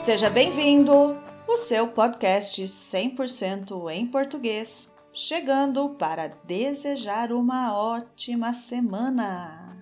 Seja 0.00 0.30
bem-vindo! 0.30 1.20
O 1.46 1.56
seu 1.56 1.88
podcast 1.88 2.62
100% 2.62 3.90
em 3.90 4.06
português, 4.06 4.94
chegando 5.12 5.90
para 5.90 6.28
desejar 6.44 7.32
uma 7.32 7.76
ótima 7.76 8.54
semana. 8.54 9.76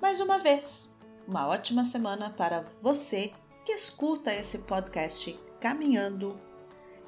Mais 0.00 0.20
uma 0.20 0.38
vez, 0.38 0.96
uma 1.26 1.48
ótima 1.48 1.84
semana 1.84 2.30
para 2.30 2.64
você 2.80 3.32
que 3.66 3.72
escuta 3.72 4.32
esse 4.32 4.58
podcast 4.58 5.38
caminhando, 5.60 6.40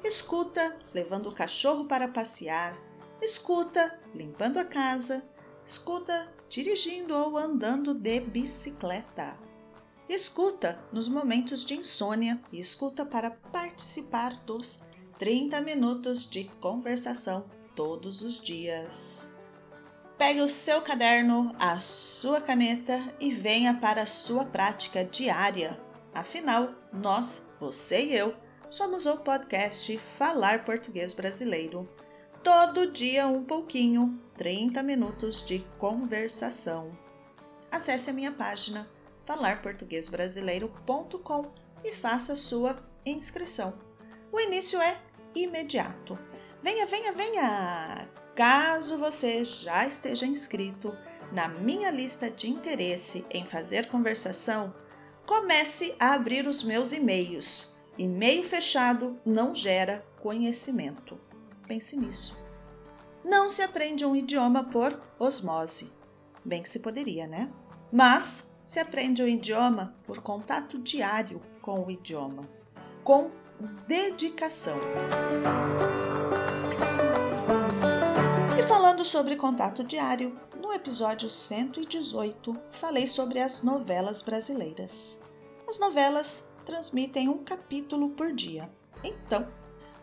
escuta 0.03 0.77
levando 0.93 1.29
o 1.29 1.35
cachorro 1.35 1.85
para 1.85 2.07
passear, 2.07 2.77
escuta 3.21 3.97
limpando 4.13 4.57
a 4.57 4.65
casa, 4.65 5.23
escuta 5.65 6.27
dirigindo 6.49 7.15
ou 7.15 7.37
andando 7.37 7.93
de 7.93 8.19
bicicleta. 8.19 9.50
Escuta 10.11 10.77
nos 10.91 11.07
momentos 11.07 11.63
de 11.63 11.73
insônia 11.73 12.37
e 12.51 12.59
escuta 12.59 13.05
para 13.05 13.31
participar 13.31 14.43
dos 14.43 14.81
30 15.17 15.61
minutos 15.61 16.29
de 16.29 16.43
conversação 16.59 17.45
todos 17.77 18.21
os 18.21 18.41
dias. 18.41 19.33
Pegue 20.17 20.41
o 20.41 20.49
seu 20.49 20.81
caderno, 20.81 21.55
a 21.57 21.79
sua 21.79 22.41
caneta 22.41 23.01
e 23.21 23.31
venha 23.31 23.73
para 23.75 24.01
a 24.01 24.05
sua 24.05 24.43
prática 24.43 25.05
diária. 25.05 25.79
Afinal, 26.13 26.75
nós, 26.91 27.47
você 27.57 28.07
e 28.07 28.13
eu, 28.13 28.35
somos 28.69 29.05
o 29.05 29.15
podcast 29.15 29.97
Falar 29.97 30.65
Português 30.65 31.13
Brasileiro. 31.13 31.89
Todo 32.43 32.91
dia 32.91 33.27
um 33.27 33.45
pouquinho, 33.45 34.21
30 34.35 34.83
minutos 34.83 35.41
de 35.41 35.59
conversação. 35.77 36.91
Acesse 37.71 38.09
a 38.09 38.13
minha 38.13 38.33
página 38.33 38.85
falarportuguesbrasileiro.com 39.31 41.51
e 41.83 41.93
faça 41.93 42.35
sua 42.35 42.75
inscrição. 43.05 43.73
O 44.31 44.39
início 44.39 44.81
é 44.81 44.97
imediato. 45.33 46.19
Venha, 46.61 46.85
venha, 46.85 47.11
venha! 47.13 48.07
Caso 48.35 48.97
você 48.97 49.45
já 49.45 49.87
esteja 49.87 50.25
inscrito 50.25 50.93
na 51.31 51.47
minha 51.47 51.89
lista 51.89 52.29
de 52.29 52.49
interesse 52.49 53.25
em 53.31 53.45
fazer 53.45 53.87
conversação, 53.87 54.75
comece 55.25 55.95
a 55.97 56.13
abrir 56.13 56.45
os 56.45 56.61
meus 56.61 56.91
e-mails. 56.91 57.73
E-mail 57.97 58.43
fechado 58.43 59.17
não 59.25 59.55
gera 59.55 60.05
conhecimento. 60.21 61.17
Pense 61.67 61.97
nisso. 61.97 62.37
Não 63.23 63.49
se 63.49 63.61
aprende 63.61 64.05
um 64.05 64.13
idioma 64.15 64.65
por 64.65 64.99
osmose. 65.17 65.89
Bem 66.43 66.61
que 66.61 66.69
se 66.69 66.79
poderia, 66.79 67.27
né? 67.27 67.49
Mas 67.91 68.50
se 68.71 68.79
aprende 68.79 69.21
o 69.21 69.27
idioma 69.27 69.93
por 70.05 70.21
contato 70.21 70.79
diário 70.79 71.41
com 71.61 71.83
o 71.83 71.91
idioma, 71.91 72.43
com 73.03 73.29
dedicação. 73.85 74.77
E 78.57 78.63
falando 78.63 79.03
sobre 79.03 79.35
contato 79.35 79.83
diário, 79.83 80.39
no 80.57 80.71
episódio 80.71 81.29
118 81.29 82.55
falei 82.71 83.05
sobre 83.07 83.41
as 83.41 83.61
novelas 83.61 84.21
brasileiras. 84.21 85.19
As 85.67 85.77
novelas 85.77 86.47
transmitem 86.65 87.27
um 87.27 87.43
capítulo 87.43 88.11
por 88.11 88.31
dia. 88.31 88.71
Então, 89.03 89.49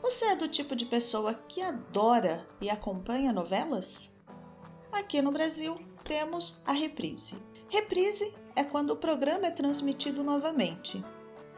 você 0.03 0.27
é 0.27 0.37
do 0.37 0.47
tipo 0.47 0.77
de 0.77 0.85
pessoa 0.85 1.33
que 1.33 1.63
adora 1.63 2.47
e 2.61 2.69
acompanha 2.69 3.33
novelas? 3.33 4.15
Aqui 4.93 5.23
no 5.23 5.33
Brasil 5.33 5.79
temos 6.05 6.61
a 6.67 6.73
reprise. 6.73 7.43
Reprise 7.71 8.35
é 8.55 8.63
quando 8.65 8.91
o 8.91 8.97
programa 8.97 9.47
é 9.47 9.51
transmitido 9.51 10.23
novamente. 10.23 11.03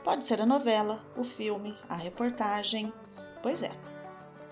Pode 0.05 0.25
ser 0.25 0.41
a 0.41 0.47
novela, 0.47 1.05
o 1.17 1.25
filme, 1.25 1.77
a 1.89 1.95
reportagem. 1.95 2.93
Pois 3.43 3.63
é, 3.63 3.71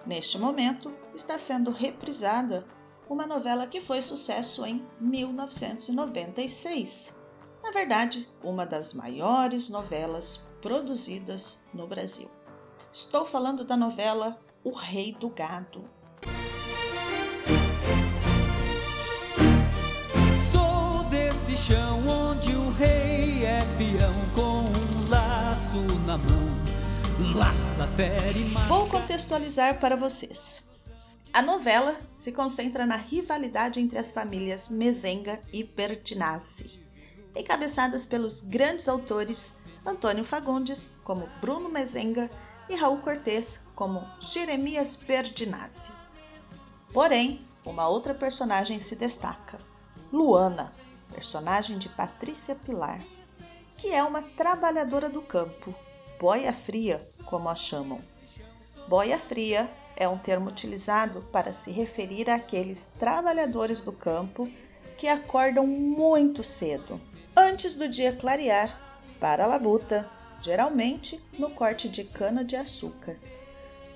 neste 0.07 0.39
momento 0.39 0.93
está 1.15 1.39
sendo 1.39 1.71
reprisada 1.71 2.67
uma 3.09 3.27
novela 3.27 3.67
que 3.67 3.81
foi 3.81 4.03
sucesso 4.03 4.67
em 4.67 4.87
1996. 5.01 7.17
Na 7.63 7.71
verdade, 7.71 8.29
uma 8.43 8.67
das 8.67 8.93
maiores 8.95 9.69
novelas 9.69 10.49
produzidas 10.61 11.61
no 11.73 11.87
Brasil. 11.87 12.29
Estou 12.93 13.25
falando 13.25 13.65
da 13.65 13.77
novela 13.77 14.41
O 14.63 14.71
Rei 14.71 15.13
do 15.13 15.29
Gado, 15.29 15.85
chão 21.69 21.98
laço 25.69 25.83
na 26.07 26.17
mão. 26.17 27.35
Laça, 27.35 27.87
fere, 27.89 28.45
Vou 28.69 28.89
contextualizar 28.89 29.79
para 29.79 29.97
vocês. 29.97 30.65
A 31.31 31.43
novela 31.43 31.97
se 32.17 32.33
concentra 32.33 32.87
na 32.87 32.97
rivalidade 32.97 33.79
entre 33.79 33.99
as 33.99 34.11
famílias 34.11 34.71
Mezenga 34.71 35.39
e 35.53 35.63
Bertinazzi, 35.63 36.83
encabeçadas 37.37 38.07
pelos 38.07 38.41
grandes 38.41 38.89
autores 38.89 39.55
Antônio 39.85 40.25
Fagundes, 40.25 40.89
como 41.05 41.29
Bruno 41.41 41.69
Mezenga, 41.69 42.31
e 42.69 42.75
Raul 42.75 42.99
Cortez, 42.99 43.61
como 43.75 44.03
Jeremias 44.21 44.97
Bertinazzi. 44.97 45.91
Porém, 46.95 47.45
uma 47.65 47.89
outra 47.89 48.15
personagem 48.15 48.81
se 48.81 48.97
destaca, 48.97 49.59
Luana, 50.11 50.73
personagem 51.13 51.79
de 51.79 51.89
Patrícia 51.91 52.55
Pilar, 52.55 53.01
que 53.79 53.95
é 53.95 54.03
uma 54.03 54.23
trabalhadora 54.23 55.09
do 55.09 55.23
campo, 55.23 55.75
boia 56.19 56.53
fria, 56.53 57.01
como 57.25 57.49
a 57.49 57.55
chamam. 57.55 58.01
Boia 58.89 59.17
fria 59.17 59.71
é 59.97 60.09
um 60.09 60.19
termo 60.19 60.49
utilizado 60.49 61.23
para 61.33 61.53
se 61.53 61.71
referir 61.71 62.29
àqueles 62.29 62.91
trabalhadores 62.99 63.81
do 63.81 63.93
campo 63.93 64.51
que 64.97 65.07
acordam 65.07 65.65
muito 65.65 66.43
cedo, 66.43 67.01
antes 67.37 67.77
do 67.77 67.89
dia 67.89 68.13
clarear, 68.13 68.77
para 69.21 69.45
a 69.45 69.47
labuta, 69.47 70.11
geralmente 70.43 71.23
no 71.39 71.51
corte 71.51 71.89
de 71.89 72.03
cana 72.03 72.45
de 72.45 72.57
açúcar. 72.57 73.17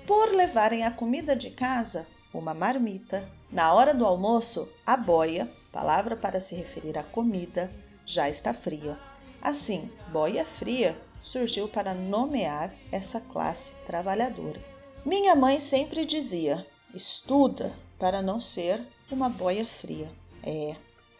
Por 0.07 0.31
levarem 0.33 0.85
a 0.85 0.91
comida 0.91 1.35
de 1.35 1.49
casa, 1.49 2.07
uma 2.33 2.53
marmita, 2.53 3.29
na 3.51 3.73
hora 3.73 3.93
do 3.93 4.05
almoço, 4.05 4.67
a 4.85 4.95
boia 4.95 5.47
palavra 5.73 6.15
para 6.15 6.39
se 6.39 6.55
referir 6.55 6.97
à 6.97 7.03
comida, 7.03 7.69
já 8.05 8.29
está 8.29 8.53
fria. 8.53 8.97
Assim, 9.43 9.91
boia 10.07 10.45
fria 10.45 10.97
surgiu 11.21 11.67
para 11.67 11.93
nomear 11.93 12.73
essa 12.89 13.19
classe 13.19 13.73
trabalhadora. 13.85 14.57
Minha 15.05 15.35
mãe 15.35 15.59
sempre 15.59 16.05
dizia: 16.05 16.65
estuda 16.95 17.73
para 17.99 18.21
não 18.21 18.39
ser 18.39 18.81
uma 19.11 19.27
boia 19.27 19.65
fria. 19.65 20.09
É, 20.41 20.77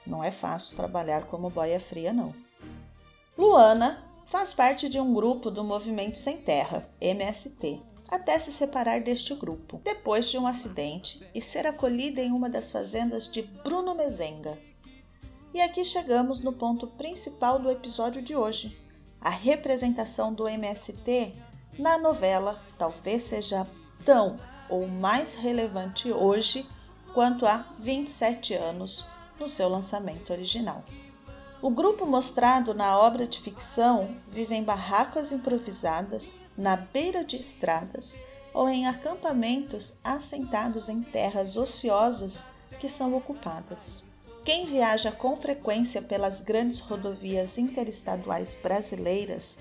não 0.08 0.24
é 0.24 0.32
fácil 0.32 0.78
trabalhar 0.78 1.26
como 1.26 1.50
boia 1.50 1.82
fria, 1.82 2.14
não. 2.14 2.34
Luana 3.38 4.02
faz 4.26 4.54
parte 4.54 4.88
de 4.88 5.02
um 5.02 5.14
grupo 5.14 5.52
do 5.52 5.62
Movimento 5.62 6.18
Sem 6.18 6.38
Terra, 6.38 6.88
MST, 7.02 7.82
até 8.08 8.40
se 8.40 8.54
separar 8.54 9.02
deste 9.02 9.36
grupo, 9.36 9.82
depois 9.84 10.30
de 10.30 10.38
um 10.38 10.48
acidente 10.48 11.22
e 11.36 11.42
ser 11.42 11.68
acolhida 11.68 12.22
em 12.22 12.32
uma 12.32 12.50
das 12.50 12.72
fazendas 12.72 13.28
de 13.28 13.42
Bruno 13.42 13.94
Mezenga. 13.94 14.58
E 15.54 15.62
aqui 15.62 15.86
chegamos 15.86 16.40
no 16.42 16.52
ponto 16.52 16.88
principal 16.88 17.60
do 17.60 17.70
episódio 17.70 18.24
de 18.24 18.36
hoje. 18.36 18.76
A 19.22 19.30
representação 19.30 20.34
do 20.34 20.48
MST 20.48 21.32
na 21.78 22.00
novela 22.00 22.60
talvez 22.76 23.22
seja 23.22 23.68
tão 24.04 24.40
ou 24.68 24.88
mais 24.88 25.36
relevante 25.36 26.12
hoje 26.12 26.68
quanto 27.14 27.46
há 27.46 27.68
27 27.78 28.56
anos 28.56 29.06
no 29.40 29.48
seu 29.48 29.70
lançamento 29.70 30.34
original. 30.34 30.84
O 31.62 31.70
grupo 31.70 32.08
mostrado 32.08 32.74
na 32.74 32.98
obra 32.98 33.28
de 33.28 33.40
ficção 33.40 34.18
vive 34.30 34.56
em 34.56 34.64
barracas 34.64 35.32
improvisadas, 35.32 36.34
na 36.58 36.76
beira 36.76 37.24
de 37.24 37.36
estradas 37.36 38.18
ou 38.56 38.68
em 38.68 38.88
acampamentos 38.88 40.00
assentados 40.04 40.90
em 40.90 41.04
terras 41.04 41.56
ociosas 41.56 42.44
que 42.80 42.90
são 42.90 43.16
ocupadas. 43.16 44.04
Quem 44.46 44.66
viaja 44.66 45.12
com 45.12 45.38
frequência 45.38 46.02
pelas 46.02 46.42
grandes 46.42 46.80
rodovias 46.80 47.58
interestaduais 47.58 48.58
brasileiras, 48.62 49.58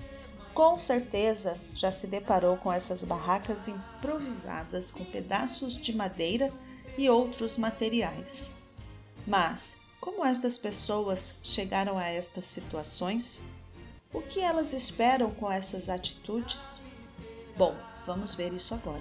com 0.53 0.77
certeza 0.77 1.57
já 1.73 1.91
se 1.91 2.05
deparou 2.05 2.57
com 2.57 2.71
essas 2.71 3.03
barracas 3.03 3.67
improvisadas 3.67 4.91
com 4.91 5.05
pedaços 5.05 5.77
de 5.77 5.95
madeira 5.95 6.51
e 6.97 7.09
outros 7.09 7.57
materiais. 7.57 8.53
Mas 9.25 9.75
como 10.01 10.25
estas 10.25 10.57
pessoas 10.57 11.33
chegaram 11.41 11.97
a 11.97 12.09
estas 12.09 12.43
situações? 12.43 13.41
O 14.13 14.21
que 14.21 14.41
elas 14.41 14.73
esperam 14.73 15.31
com 15.31 15.49
essas 15.49 15.87
atitudes? 15.87 16.81
Bom, 17.57 17.73
vamos 18.05 18.35
ver 18.35 18.51
isso 18.51 18.73
agora. 18.73 18.99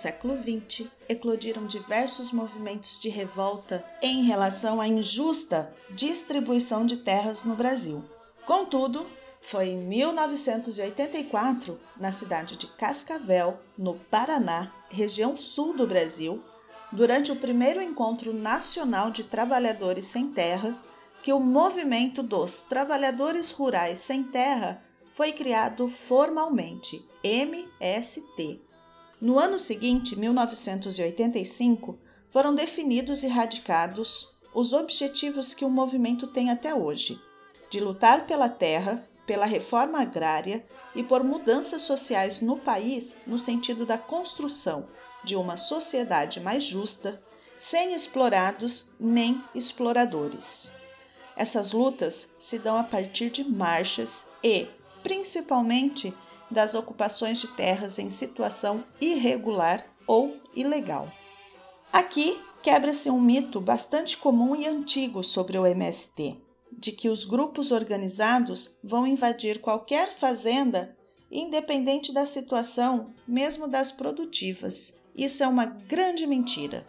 Século 0.00 0.36
XX, 0.36 0.88
eclodiram 1.08 1.64
diversos 1.66 2.32
movimentos 2.32 2.98
de 2.98 3.10
revolta 3.10 3.84
em 4.00 4.24
relação 4.24 4.80
à 4.80 4.88
injusta 4.88 5.74
distribuição 5.90 6.86
de 6.86 6.96
terras 6.96 7.44
no 7.44 7.54
Brasil. 7.54 8.02
Contudo, 8.46 9.06
foi 9.42 9.68
em 9.68 9.76
1984, 9.76 11.78
na 11.98 12.10
cidade 12.12 12.56
de 12.56 12.66
Cascavel, 12.66 13.58
no 13.76 13.94
Paraná, 13.94 14.72
região 14.88 15.36
sul 15.36 15.76
do 15.76 15.86
Brasil, 15.86 16.42
durante 16.90 17.30
o 17.30 17.36
primeiro 17.36 17.82
encontro 17.82 18.32
nacional 18.32 19.10
de 19.10 19.24
trabalhadores 19.24 20.06
sem 20.06 20.30
terra, 20.30 20.78
que 21.22 21.32
o 21.32 21.40
movimento 21.40 22.22
dos 22.22 22.62
trabalhadores 22.62 23.50
rurais 23.50 23.98
sem 23.98 24.24
terra 24.24 24.82
foi 25.12 25.32
criado 25.32 25.88
formalmente, 25.88 27.04
MST. 27.22 28.69
No 29.20 29.38
ano 29.38 29.58
seguinte, 29.58 30.18
1985, 30.18 31.98
foram 32.28 32.54
definidos 32.54 33.22
e 33.22 33.26
radicados 33.26 34.30
os 34.54 34.72
objetivos 34.72 35.52
que 35.52 35.64
o 35.64 35.70
movimento 35.70 36.26
tem 36.26 36.50
até 36.50 36.74
hoje: 36.74 37.20
de 37.68 37.80
lutar 37.80 38.26
pela 38.26 38.48
terra, 38.48 39.06
pela 39.26 39.44
reforma 39.44 40.00
agrária 40.00 40.64
e 40.94 41.02
por 41.02 41.22
mudanças 41.22 41.82
sociais 41.82 42.40
no 42.40 42.56
país 42.56 43.16
no 43.26 43.38
sentido 43.38 43.84
da 43.84 43.98
construção 43.98 44.88
de 45.22 45.36
uma 45.36 45.56
sociedade 45.56 46.40
mais 46.40 46.64
justa, 46.64 47.22
sem 47.58 47.92
explorados 47.92 48.90
nem 48.98 49.42
exploradores. 49.54 50.70
Essas 51.36 51.72
lutas 51.72 52.28
se 52.38 52.58
dão 52.58 52.76
a 52.76 52.82
partir 52.82 53.30
de 53.30 53.44
marchas 53.44 54.24
e, 54.42 54.66
principalmente, 55.02 56.14
das 56.50 56.74
ocupações 56.74 57.40
de 57.40 57.48
terras 57.48 57.98
em 57.98 58.10
situação 58.10 58.84
irregular 59.00 59.84
ou 60.06 60.36
ilegal. 60.54 61.08
Aqui 61.92 62.40
quebra-se 62.62 63.10
um 63.10 63.20
mito 63.20 63.60
bastante 63.60 64.16
comum 64.16 64.54
e 64.54 64.66
antigo 64.66 65.22
sobre 65.24 65.58
o 65.58 65.66
MST, 65.66 66.36
de 66.72 66.92
que 66.92 67.08
os 67.08 67.24
grupos 67.24 67.70
organizados 67.70 68.78
vão 68.82 69.06
invadir 69.06 69.60
qualquer 69.60 70.16
fazenda, 70.18 70.96
independente 71.30 72.12
da 72.12 72.26
situação, 72.26 73.14
mesmo 73.26 73.68
das 73.68 73.92
produtivas. 73.92 75.00
Isso 75.16 75.42
é 75.42 75.48
uma 75.48 75.64
grande 75.64 76.26
mentira. 76.26 76.86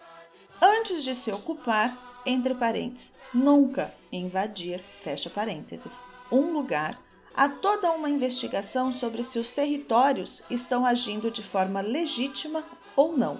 Antes 0.61 1.03
de 1.03 1.15
se 1.15 1.31
ocupar, 1.31 2.21
entre 2.25 2.53
parênteses, 2.53 3.11
nunca 3.33 3.93
invadir, 4.11 4.79
fecha 5.01 5.29
parênteses, 5.29 5.99
um 6.31 6.53
lugar, 6.53 7.01
há 7.35 7.47
toda 7.49 7.91
uma 7.91 8.09
investigação 8.09 8.91
sobre 8.91 9.23
se 9.23 9.39
os 9.39 9.51
territórios 9.51 10.43
estão 10.49 10.85
agindo 10.85 11.31
de 11.31 11.43
forma 11.43 11.81
legítima 11.81 12.63
ou 12.95 13.17
não. 13.17 13.37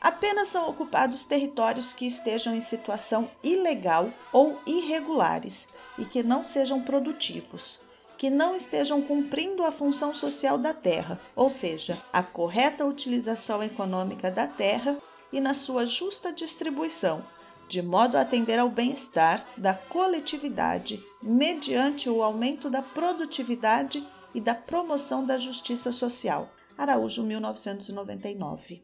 Apenas 0.00 0.48
são 0.48 0.68
ocupados 0.68 1.24
territórios 1.24 1.92
que 1.92 2.06
estejam 2.06 2.54
em 2.54 2.60
situação 2.60 3.28
ilegal 3.42 4.08
ou 4.32 4.60
irregulares 4.64 5.68
e 5.98 6.04
que 6.04 6.22
não 6.22 6.44
sejam 6.44 6.80
produtivos, 6.80 7.80
que 8.16 8.30
não 8.30 8.54
estejam 8.54 9.02
cumprindo 9.02 9.64
a 9.64 9.72
função 9.72 10.14
social 10.14 10.56
da 10.56 10.72
terra, 10.72 11.20
ou 11.34 11.50
seja, 11.50 12.00
a 12.12 12.22
correta 12.22 12.84
utilização 12.84 13.62
econômica 13.62 14.30
da 14.30 14.46
terra 14.46 14.96
e 15.32 15.40
na 15.40 15.52
sua 15.52 15.84
justa 15.84 16.32
distribuição, 16.32 17.24
de 17.68 17.82
modo 17.82 18.16
a 18.16 18.22
atender 18.22 18.58
ao 18.58 18.70
bem-estar 18.70 19.46
da 19.56 19.74
coletividade 19.74 21.04
mediante 21.22 22.08
o 22.08 22.22
aumento 22.22 22.70
da 22.70 22.80
produtividade 22.80 24.02
e 24.34 24.40
da 24.40 24.54
promoção 24.54 25.24
da 25.24 25.36
justiça 25.36 25.92
social. 25.92 26.50
Araújo, 26.76 27.22
1999. 27.22 28.82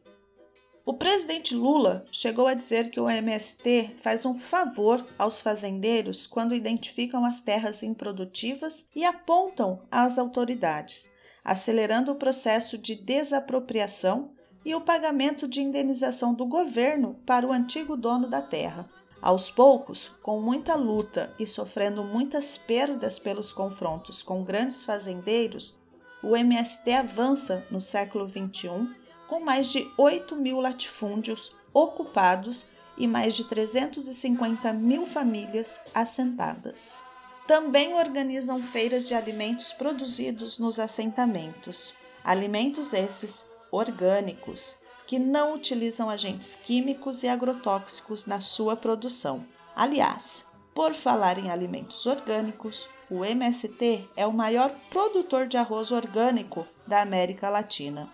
O 0.85 0.93
presidente 0.93 1.55
Lula 1.55 2.05
chegou 2.11 2.45
a 2.45 2.53
dizer 2.53 2.91
que 2.91 2.99
o 2.99 3.09
MST 3.09 3.95
faz 3.97 4.23
um 4.23 4.37
favor 4.37 5.03
aos 5.17 5.41
fazendeiros 5.41 6.27
quando 6.27 6.53
identificam 6.53 7.25
as 7.25 7.41
terras 7.41 7.81
improdutivas 7.81 8.87
e 8.95 9.03
apontam 9.03 9.81
às 9.89 10.19
autoridades, 10.19 11.11
acelerando 11.43 12.11
o 12.11 12.15
processo 12.15 12.77
de 12.77 12.93
desapropriação 12.93 14.34
e 14.65 14.73
o 14.73 14.81
pagamento 14.81 15.47
de 15.47 15.61
indenização 15.61 16.33
do 16.33 16.45
governo 16.45 17.15
para 17.25 17.45
o 17.45 17.51
antigo 17.51 17.95
dono 17.95 18.27
da 18.27 18.41
terra. 18.41 18.89
Aos 19.21 19.49
poucos, 19.49 20.11
com 20.21 20.41
muita 20.41 20.75
luta 20.75 21.33
e 21.39 21.45
sofrendo 21.45 22.03
muitas 22.03 22.57
perdas 22.57 23.19
pelos 23.19 23.53
confrontos 23.53 24.23
com 24.23 24.43
grandes 24.43 24.83
fazendeiros, 24.83 25.79
o 26.23 26.35
MST 26.35 26.91
avança 26.91 27.65
no 27.69 27.79
século 27.79 28.27
XXI 28.27 28.89
com 29.27 29.39
mais 29.39 29.67
de 29.67 29.87
8 29.97 30.35
mil 30.35 30.59
latifúndios 30.59 31.55
ocupados 31.73 32.67
e 32.97 33.07
mais 33.07 33.35
de 33.35 33.43
350 33.43 34.73
mil 34.73 35.05
famílias 35.05 35.79
assentadas. 35.93 37.01
Também 37.47 37.93
organizam 37.93 38.61
feiras 38.61 39.07
de 39.07 39.13
alimentos 39.13 39.71
produzidos 39.73 40.57
nos 40.57 40.79
assentamentos. 40.79 41.93
Alimentos 42.23 42.93
esses 42.93 43.45
orgânicos, 43.75 44.77
que 45.05 45.19
não 45.19 45.53
utilizam 45.53 46.09
agentes 46.09 46.55
químicos 46.55 47.23
e 47.23 47.27
agrotóxicos 47.27 48.25
na 48.25 48.39
sua 48.39 48.75
produção. 48.75 49.45
Aliás, 49.75 50.45
por 50.73 50.93
falar 50.93 51.37
em 51.37 51.49
alimentos 51.49 52.05
orgânicos, 52.05 52.87
o 53.09 53.23
MST 53.23 54.09
é 54.15 54.25
o 54.25 54.33
maior 54.33 54.71
produtor 54.89 55.47
de 55.47 55.57
arroz 55.57 55.91
orgânico 55.91 56.65
da 56.87 57.01
América 57.01 57.49
Latina, 57.49 58.09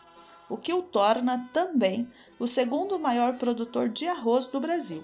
o 0.49 0.57
que 0.57 0.73
o 0.73 0.81
torna 0.81 1.49
também 1.53 2.11
o 2.37 2.45
segundo 2.45 2.99
maior 2.99 3.37
produtor 3.37 3.87
de 3.87 4.07
arroz 4.07 4.47
do 4.47 4.59
Brasil. 4.59 5.03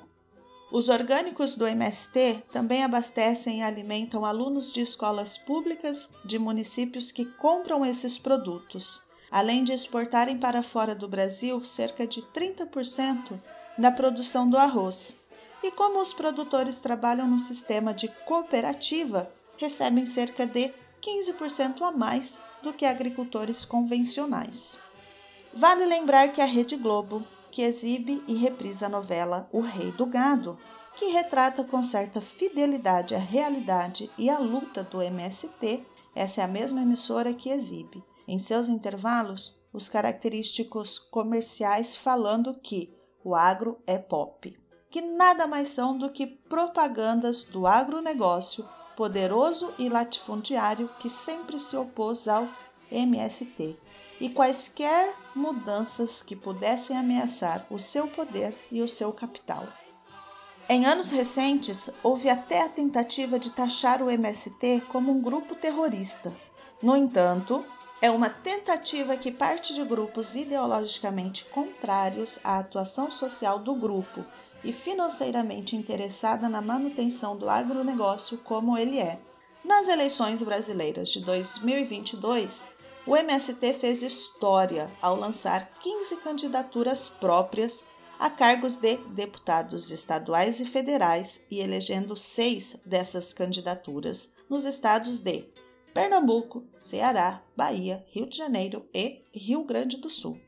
Os 0.70 0.90
orgânicos 0.90 1.56
do 1.56 1.66
MST 1.66 2.44
também 2.52 2.84
abastecem 2.84 3.60
e 3.60 3.64
alimentam 3.64 4.26
alunos 4.26 4.74
de 4.74 4.82
escolas 4.82 5.38
públicas 5.38 6.10
de 6.26 6.38
municípios 6.38 7.10
que 7.10 7.24
compram 7.24 7.86
esses 7.86 8.18
produtos 8.18 9.07
além 9.32 9.64
de 9.64 9.74
exportarem 9.74 10.38
para 10.38 10.64
fora 10.64 10.96
do 10.96 11.08
Brasil 11.08 11.64
cerca 11.64 12.08
de 12.08 12.22
30% 12.22 13.40
da 13.78 13.92
produção 13.92 14.50
do 14.50 14.58
arroz. 14.58 15.22
E 15.64 15.72
como 15.72 16.00
os 16.00 16.14
produtores 16.14 16.78
trabalham 16.78 17.28
no 17.28 17.40
sistema 17.40 17.94
de 17.94 18.08
cooperativa, 18.26 19.30
recebem 19.58 20.06
cerca 20.06 20.46
de 20.46 20.72
15% 21.02 21.82
a 21.82 21.92
mais 21.92 22.40
do 22.62 22.72
que 22.72 22.86
agricultores 22.86 23.66
convencionais. 23.66 24.80
Vale 25.54 25.86
lembrar 25.86 26.32
que 26.32 26.42
a 26.42 26.46
Rede 26.46 26.76
Globo, 26.76 27.26
que 27.52 27.62
exibe 27.62 28.24
e 28.28 28.36
reprisa 28.36 28.86
a 28.86 28.90
novela 28.90 29.50
O 29.52 29.62
Rei 29.62 29.92
do 29.92 30.06
Gado, 30.06 30.58
que 30.96 31.08
retrata 31.08 31.64
com 31.64 31.84
certa 31.84 32.22
fidelidade 32.22 33.14
a 33.14 33.20
realidade 33.20 34.10
e 34.18 34.30
a 34.30 34.40
luta 34.40 34.84
do 34.84 35.02
MST, 35.02 35.84
essa 36.16 36.42
é 36.42 36.44
a 36.44 36.48
mesma 36.48 36.82
emissora 36.82 37.34
que 37.34 37.50
exibe 37.50 38.04
em 38.28 38.38
seus 38.38 38.68
intervalos 38.70 39.56
os 39.72 39.88
característicos 39.88 41.00
comerciais 41.00 41.96
falando 41.96 42.54
que 42.56 42.94
o 43.24 43.36
agro 43.36 43.78
é 43.86 43.98
pop, 43.98 44.58
que 44.90 45.02
nada 45.02 45.46
mais 45.46 45.70
são 45.70 45.98
do 45.98 46.10
que 46.10 46.26
propagandas 46.26 47.44
do 47.44 47.68
agronegócio 47.68 48.68
poderoso 48.96 49.72
e 49.78 49.88
latifundiário 49.88 50.90
que 51.00 51.10
sempre 51.10 51.60
se 51.60 51.78
opôs 51.78 52.28
ao 52.28 52.48
MST 52.92 53.78
e 54.20 54.30
quaisquer 54.30 55.14
mudanças 55.36 56.24
que 56.24 56.36
pudessem 56.36 56.98
ameaçar 56.98 57.66
o 57.70 57.78
seu 57.78 58.08
poder 58.08 58.56
e 58.72 58.82
o 58.82 58.90
seu 58.90 59.14
capital. 59.14 59.68
Em 60.68 60.86
anos 60.86 61.12
recentes, 61.12 61.90
houve 62.04 62.28
até 62.28 62.62
a 62.62 62.70
tentativa 62.70 63.38
de 63.40 63.52
taxar 63.52 64.02
o 64.02 64.10
MST 64.10 64.82
como 64.90 65.12
um 65.12 65.22
grupo 65.22 65.56
terrorista. 65.56 66.34
No 66.82 66.96
entanto, 66.96 67.64
é 68.02 68.12
uma 68.12 68.30
tentativa 68.30 69.18
que 69.18 69.32
parte 69.32 69.74
de 69.74 69.84
grupos 69.84 70.36
ideologicamente 70.36 71.46
contrários 71.46 72.38
à 72.44 72.60
atuação 72.60 73.12
social 73.12 73.58
do 73.58 73.74
grupo 73.74 74.24
e 74.64 74.72
financeiramente 74.72 75.76
interessada 75.76 76.48
na 76.48 76.62
manutenção 76.62 77.36
do 77.36 77.50
agronegócio 77.50 78.38
como 78.40 78.78
ele 78.78 79.00
é. 79.00 79.20
Nas 79.64 79.88
eleições 79.88 80.42
brasileiras 80.42 81.10
de 81.10 81.22
2022, 81.22 82.66
o 83.06 83.16
MST 83.16 83.74
fez 83.74 84.04
história 84.04 84.90
ao 85.02 85.16
lançar 85.16 85.70
15 85.80 86.18
candidaturas 86.18 87.10
próprias 87.10 87.84
a 88.20 88.30
cargos 88.30 88.78
de 88.78 88.98
deputados 88.98 89.92
estaduais 89.92 90.60
e 90.60 90.66
federais 90.66 91.42
e 91.50 91.60
elegendo 91.60 92.16
seis 92.16 92.78
dessas 92.86 93.32
candidaturas 93.32 94.34
nos 94.50 94.66
estados 94.66 95.20
de 95.20 95.46
Pernambuco, 95.98 96.64
Ceará, 96.76 97.42
Bahia, 97.56 98.06
Rio 98.12 98.28
de 98.28 98.38
Janeiro 98.38 98.88
e 98.94 99.24
Rio 99.34 99.64
Grande 99.64 99.98
do 99.98 100.12
Sul. 100.12 100.40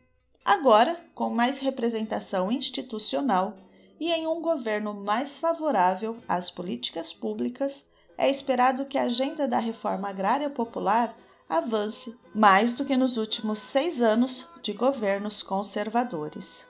Agora, 0.46 0.96
com 1.16 1.32
mais 1.32 1.58
representação 1.58 2.52
institucional 2.52 3.58
e 4.00 4.12
em 4.12 4.28
um 4.28 4.44
governo 4.44 4.94
mais 4.94 5.40
favorável 5.40 6.16
às 6.28 6.52
políticas 6.52 7.12
públicas, 7.12 7.88
é 8.16 8.30
esperado 8.30 8.86
que 8.86 8.96
a 8.96 9.06
agenda 9.06 9.48
da 9.48 9.58
reforma 9.58 10.08
agrária 10.08 10.52
popular 10.52 11.18
avance 11.50 12.16
mais 12.32 12.72
do 12.72 12.86
que 12.86 12.96
nos 12.96 13.18
últimos 13.18 13.58
seis 13.58 14.04
anos 14.04 14.48
de 14.62 14.72
governos 14.72 15.42
conservadores. 15.42 16.68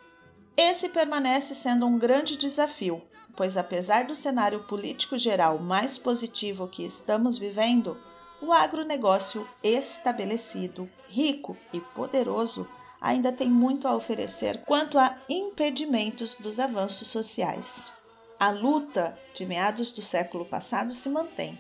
Esse 0.55 0.88
permanece 0.88 1.53
sendo 1.53 1.86
um 1.86 2.00
grande 2.00 2.38
desafio, 2.38 3.01
pois, 3.36 3.57
apesar 3.57 4.05
do 4.05 4.15
cenário 4.15 4.63
político 4.63 5.17
geral 5.17 5.59
mais 5.59 5.98
positivo 5.98 6.65
que 6.65 6.86
estamos 6.86 7.38
vivendo, 7.38 7.98
o 8.41 8.53
agronegócio 8.53 9.48
estabelecido, 9.63 10.89
rico 11.08 11.58
e 11.74 11.79
poderoso 11.79 12.67
ainda 13.01 13.31
tem 13.31 13.50
muito 13.50 13.88
a 13.88 13.96
oferecer 13.96 14.63
quanto 14.65 14.98
a 14.98 15.17
impedimentos 15.29 16.36
dos 16.36 16.60
avanços 16.60 17.08
sociais. 17.08 17.91
A 18.39 18.50
luta 18.50 19.17
de 19.34 19.46
meados 19.46 19.91
do 19.91 20.01
século 20.01 20.46
passado 20.46 20.93
se 20.93 21.10
mantém. 21.10 21.60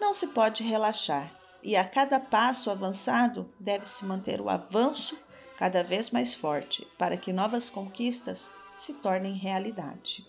Não 0.00 0.12
se 0.12 0.28
pode 0.28 0.62
relaxar, 0.62 1.32
e 1.62 1.76
a 1.76 1.84
cada 1.84 2.20
passo 2.20 2.70
avançado 2.70 3.50
deve-se 3.58 4.04
manter 4.04 4.40
o 4.40 4.48
avanço 4.48 5.16
cada 5.56 5.82
vez 5.82 6.10
mais 6.10 6.34
forte 6.34 6.86
para 6.98 7.16
que 7.16 7.32
novas 7.32 7.70
conquistas 7.70 8.50
se 8.76 8.92
tornem 8.94 9.34
realidade. 9.34 10.26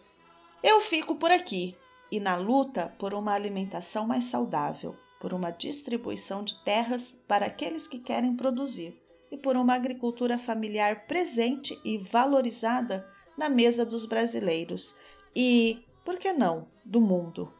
Eu 0.63 0.81
fico 0.81 1.15
por 1.15 1.31
aqui 1.31 1.75
e 2.11 2.19
na 2.19 2.35
luta 2.35 2.93
por 2.97 3.13
uma 3.13 3.33
alimentação 3.33 4.07
mais 4.07 4.25
saudável, 4.25 4.95
por 5.19 5.33
uma 5.33 5.51
distribuição 5.51 6.43
de 6.43 6.55
terras 6.63 7.15
para 7.27 7.45
aqueles 7.45 7.87
que 7.87 7.99
querem 7.99 8.35
produzir 8.35 9.01
e 9.31 9.37
por 9.37 9.57
uma 9.57 9.73
agricultura 9.73 10.37
familiar 10.37 11.07
presente 11.07 11.79
e 11.83 11.97
valorizada 11.97 13.07
na 13.37 13.49
mesa 13.49 13.85
dos 13.85 14.05
brasileiros 14.05 14.95
e, 15.35 15.85
por 16.03 16.17
que 16.17 16.31
não, 16.33 16.67
do 16.83 16.99
mundo. 16.99 17.53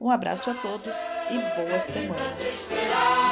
Um 0.00 0.10
abraço 0.10 0.50
a 0.50 0.54
todos 0.54 0.96
e 1.30 1.38
boa 1.56 1.78
semana. 1.78 3.31